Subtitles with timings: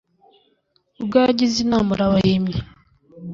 [0.99, 2.59] ubwo yagize inama urabahimye.